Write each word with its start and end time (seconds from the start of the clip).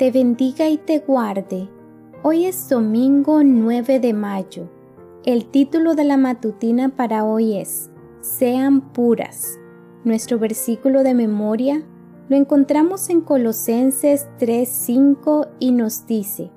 te 0.00 0.10
bendiga 0.10 0.66
y 0.66 0.78
te 0.78 1.00
guarde. 1.00 1.68
Hoy 2.22 2.46
es 2.46 2.70
domingo 2.70 3.44
9 3.44 4.00
de 4.00 4.14
mayo. 4.14 4.66
El 5.26 5.44
título 5.44 5.94
de 5.94 6.04
la 6.04 6.16
matutina 6.16 6.88
para 6.88 7.26
hoy 7.26 7.58
es 7.58 7.90
Sean 8.22 8.80
puras. 8.80 9.58
Nuestro 10.04 10.38
versículo 10.38 11.02
de 11.02 11.12
memoria 11.12 11.82
lo 12.30 12.36
encontramos 12.36 13.10
en 13.10 13.20
Colosenses 13.20 14.26
3:5 14.38 15.48
y 15.58 15.72
nos 15.72 16.06
dice, 16.06 16.50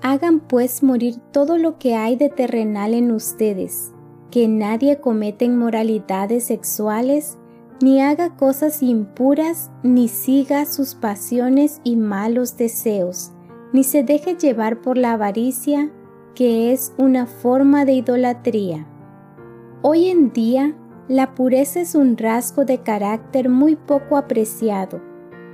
Hagan 0.00 0.40
pues 0.40 0.82
morir 0.82 1.16
todo 1.32 1.58
lo 1.58 1.78
que 1.78 1.96
hay 1.96 2.16
de 2.16 2.30
terrenal 2.30 2.94
en 2.94 3.12
ustedes, 3.12 3.92
que 4.30 4.48
nadie 4.48 5.02
cometa 5.02 5.44
inmoralidades 5.44 6.44
sexuales, 6.44 7.36
ni 7.80 8.00
haga 8.00 8.36
cosas 8.36 8.82
impuras, 8.82 9.70
ni 9.82 10.08
siga 10.08 10.64
sus 10.66 10.94
pasiones 10.94 11.80
y 11.84 11.96
malos 11.96 12.56
deseos, 12.56 13.32
ni 13.72 13.84
se 13.84 14.02
deje 14.02 14.34
llevar 14.36 14.80
por 14.80 14.96
la 14.96 15.12
avaricia, 15.12 15.90
que 16.34 16.72
es 16.72 16.92
una 16.98 17.26
forma 17.26 17.84
de 17.84 17.94
idolatría. 17.94 18.86
Hoy 19.82 20.08
en 20.08 20.32
día, 20.32 20.76
la 21.08 21.34
pureza 21.34 21.80
es 21.80 21.94
un 21.94 22.16
rasgo 22.16 22.64
de 22.64 22.78
carácter 22.78 23.48
muy 23.48 23.76
poco 23.76 24.16
apreciado 24.16 25.00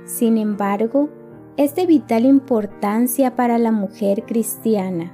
sin 0.05 0.37
embargo, 0.37 1.09
es 1.55 1.75
de 1.75 1.85
vital 1.85 2.25
importancia 2.25 3.35
para 3.35 3.57
la 3.57 3.71
mujer 3.71 4.23
cristiana. 4.25 5.13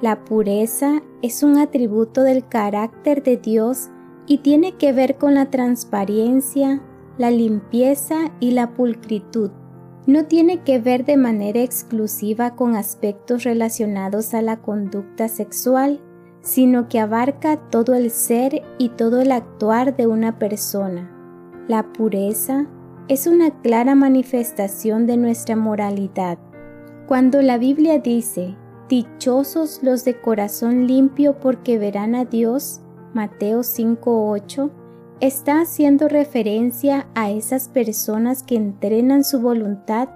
La 0.00 0.24
pureza 0.24 1.02
es 1.20 1.42
un 1.42 1.58
atributo 1.58 2.22
del 2.22 2.46
carácter 2.48 3.22
de 3.22 3.36
Dios 3.36 3.90
y 4.26 4.38
tiene 4.38 4.76
que 4.76 4.92
ver 4.92 5.16
con 5.16 5.34
la 5.34 5.50
transparencia, 5.50 6.82
la 7.18 7.30
limpieza 7.30 8.32
y 8.40 8.52
la 8.52 8.74
pulcritud. 8.74 9.50
No 10.06 10.24
tiene 10.26 10.62
que 10.62 10.80
ver 10.80 11.04
de 11.04 11.16
manera 11.16 11.60
exclusiva 11.60 12.56
con 12.56 12.74
aspectos 12.74 13.44
relacionados 13.44 14.34
a 14.34 14.42
la 14.42 14.60
conducta 14.60 15.28
sexual, 15.28 16.00
sino 16.40 16.88
que 16.88 16.98
abarca 16.98 17.56
todo 17.70 17.94
el 17.94 18.10
ser 18.10 18.62
y 18.78 18.88
todo 18.90 19.20
el 19.20 19.30
actuar 19.30 19.96
de 19.96 20.08
una 20.08 20.38
persona. 20.38 21.08
La 21.68 21.92
pureza 21.92 22.66
es 23.08 23.28
una 23.28 23.62
clara 23.62 23.94
manifestación 23.94 25.06
de 25.06 25.16
nuestra 25.16 25.54
moralidad. 25.54 26.38
Cuando 27.06 27.42
la 27.42 27.58
Biblia 27.58 27.98
dice, 27.98 28.56
Dichosos 28.88 29.82
los 29.82 30.04
de 30.04 30.20
corazón 30.20 30.86
limpio 30.86 31.38
porque 31.38 31.78
verán 31.78 32.14
a 32.14 32.26
Dios, 32.26 32.81
Mateo 33.14 33.62
5:8, 33.62 34.70
está 35.20 35.60
haciendo 35.60 36.08
referencia 36.08 37.06
a 37.14 37.30
esas 37.30 37.68
personas 37.68 38.42
que 38.42 38.56
entrenan 38.56 39.22
su 39.22 39.40
voluntad 39.40 40.08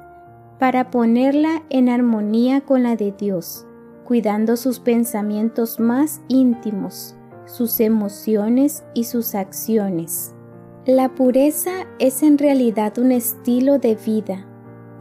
para 0.58 0.90
ponerla 0.90 1.62
en 1.68 1.88
armonía 1.88 2.62
con 2.62 2.82
la 2.82 2.96
de 2.96 3.12
Dios, 3.12 3.66
cuidando 4.04 4.56
sus 4.56 4.80
pensamientos 4.80 5.78
más 5.78 6.22
íntimos, 6.28 7.14
sus 7.44 7.80
emociones 7.80 8.84
y 8.94 9.04
sus 9.04 9.34
acciones. 9.34 10.34
La 10.86 11.14
pureza 11.14 11.86
es 11.98 12.22
en 12.22 12.38
realidad 12.38 12.98
un 12.98 13.12
estilo 13.12 13.78
de 13.78 13.96
vida. 13.96 14.46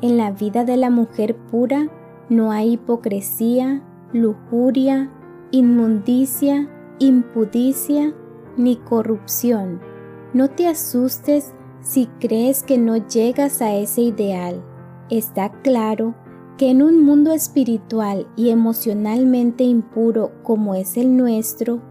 En 0.02 0.18
la 0.18 0.32
vida 0.32 0.66
de 0.66 0.76
la 0.76 0.90
mujer 0.90 1.36
pura 1.36 1.90
no 2.28 2.52
hay 2.52 2.74
hipocresía, 2.74 3.82
lujuria, 4.12 5.10
inmundicia, 5.52 6.70
impudicia 7.00 8.14
ni 8.58 8.78
corrupción. 8.78 9.82
No 10.34 10.50
te 10.50 10.68
asustes 10.68 11.54
si 11.82 12.08
crees 12.20 12.64
que 12.64 12.78
no 12.78 12.98
llegas 12.98 13.62
a 13.62 13.76
ese 13.76 14.02
ideal. 14.02 14.64
Está 15.10 15.52
claro 15.62 16.16
que 16.58 16.70
en 16.70 16.82
un 16.82 17.04
mundo 17.04 17.32
espiritual 17.32 18.28
y 18.36 18.50
emocionalmente 18.50 19.64
impuro 19.64 20.32
como 20.44 20.74
es 20.74 20.98
el 20.98 21.16
nuestro, 21.18 21.82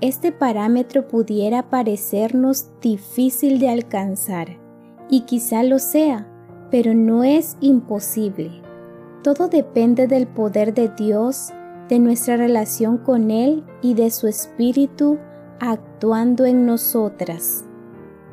este 0.00 0.32
parámetro 0.32 1.08
pudiera 1.08 1.70
parecernos 1.70 2.68
difícil 2.80 3.58
de 3.58 3.68
alcanzar, 3.68 4.58
y 5.08 5.22
quizá 5.22 5.62
lo 5.62 5.78
sea, 5.78 6.26
pero 6.70 6.94
no 6.94 7.22
es 7.22 7.56
imposible. 7.60 8.62
Todo 9.22 9.48
depende 9.48 10.06
del 10.06 10.26
poder 10.26 10.74
de 10.74 10.88
Dios, 10.88 11.52
de 11.88 11.98
nuestra 11.98 12.36
relación 12.36 12.98
con 12.98 13.30
Él 13.30 13.64
y 13.82 13.94
de 13.94 14.10
su 14.10 14.26
Espíritu 14.26 15.18
actuando 15.60 16.44
en 16.44 16.66
nosotras. 16.66 17.64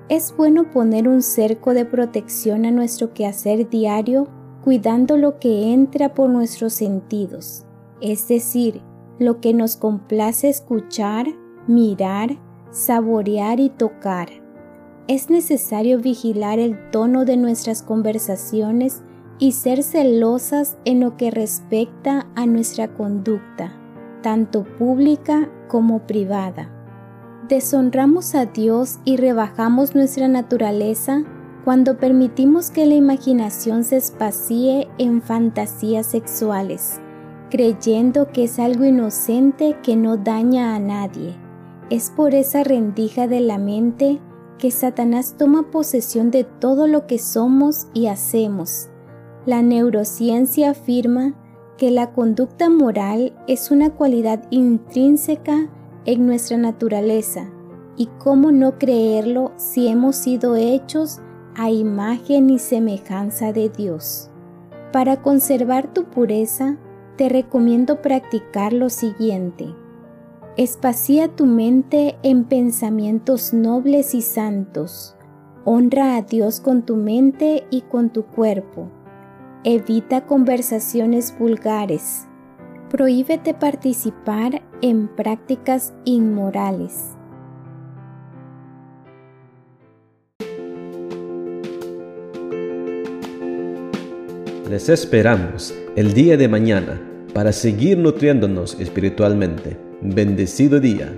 Es 0.10 0.36
bueno 0.36 0.70
poner 0.72 1.08
un 1.08 1.22
cerco 1.22 1.74
de 1.74 1.86
protección 1.86 2.66
a 2.66 2.72
nuestro 2.72 3.14
quehacer 3.14 3.70
diario, 3.70 4.28
cuidando 4.64 5.18
lo 5.18 5.40
que 5.40 5.72
entra 5.72 6.14
por 6.14 6.30
nuestros 6.30 6.74
sentidos, 6.74 7.66
es 8.02 8.28
decir, 8.28 8.82
lo 9.20 9.40
que 9.40 9.54
nos 9.54 9.78
complace 9.78 10.50
escuchar, 10.50 11.28
mirar, 11.68 12.38
saborear 12.72 13.60
y 13.60 13.70
tocar. 13.70 14.30
Es 15.08 15.30
necesario 15.30 16.00
vigilar 16.00 16.60
el 16.60 16.90
tono 16.92 17.26
de 17.26 17.38
nuestras 17.38 17.82
conversaciones 17.82 19.04
y 19.42 19.54
ser 19.54 19.82
celosas 19.82 20.78
en 20.86 21.00
lo 21.00 21.18
que 21.18 21.32
respecta 21.32 22.28
a 22.36 22.46
nuestra 22.46 22.94
conducta, 22.94 23.74
tanto 24.22 24.64
pública 24.64 25.50
como 25.68 26.06
privada. 26.06 26.70
Deshonramos 27.50 28.36
a 28.36 28.46
Dios 28.46 29.00
y 29.04 29.18
rebajamos 29.18 29.96
nuestra 29.96 30.28
naturaleza 30.28 31.24
cuando 31.66 31.98
permitimos 31.98 32.70
que 32.70 32.86
la 32.86 32.94
imaginación 32.94 33.84
se 33.84 33.98
espacíe 33.98 34.88
en 35.00 35.24
fantasías 35.24 36.06
sexuales, 36.06 37.02
creyendo 37.50 38.32
que 38.32 38.44
es 38.44 38.60
algo 38.60 38.86
inocente 38.86 39.76
que 39.82 39.96
no 39.96 40.18
daña 40.18 40.76
a 40.76 40.80
nadie. 40.80 41.36
Es 41.90 42.12
por 42.12 42.36
esa 42.36 42.64
rendija 42.64 43.28
de 43.28 43.40
la 43.40 43.58
mente 43.58 44.20
que 44.60 44.70
Satanás 44.70 45.34
toma 45.36 45.72
posesión 45.72 46.30
de 46.30 46.44
todo 46.44 46.86
lo 46.86 47.08
que 47.08 47.18
somos 47.18 47.88
y 47.96 48.06
hacemos. 48.06 48.91
La 49.46 49.64
neurociencia 49.64 50.70
afirma 50.72 51.34
que 51.78 51.90
la 51.90 52.12
conducta 52.12 52.70
moral 52.70 53.34
es 53.48 53.72
una 53.72 53.90
cualidad 53.90 54.44
intrínseca 54.52 55.68
en 56.06 56.28
nuestra 56.28 56.58
naturaleza 56.58 57.50
y 57.98 58.08
cómo 58.20 58.52
no 58.52 58.78
creerlo 58.78 59.52
si 59.58 59.88
hemos 59.88 60.16
sido 60.16 60.56
hechos 60.56 61.22
a 61.56 61.72
imagen 61.72 62.52
y 62.52 62.60
semejanza 62.60 63.52
de 63.52 63.70
Dios. 63.70 64.30
Para 64.94 65.24
conservar 65.24 65.92
tu 65.92 66.04
pureza, 66.04 66.78
te 67.18 67.28
recomiendo 67.28 68.02
practicar 68.04 68.74
lo 68.74 68.92
siguiente. 68.92 69.74
Espacía 70.58 71.30
tu 71.30 71.48
mente 71.48 72.16
en 72.22 72.44
pensamientos 72.44 73.54
nobles 73.54 74.14
y 74.14 74.22
santos. 74.22 75.16
Honra 75.66 76.16
a 76.16 76.22
Dios 76.22 76.60
con 76.60 76.84
tu 76.84 76.96
mente 76.96 77.64
y 77.72 77.82
con 77.82 78.12
tu 78.12 78.24
cuerpo. 78.24 78.88
Evita 79.64 80.26
conversaciones 80.26 81.38
vulgares. 81.38 82.28
Prohíbete 82.90 83.54
participar 83.54 84.64
en 84.82 85.08
prácticas 85.08 85.94
inmorales. 86.04 87.16
Les 94.68 94.90
esperamos 94.90 95.76
el 95.96 96.16
día 96.16 96.38
de 96.38 96.48
mañana 96.48 97.00
para 97.32 97.52
seguir 97.52 98.00
nutriéndonos 98.00 98.80
espiritualmente. 98.80 99.78
Bendecido 100.02 100.80
día. 100.80 101.14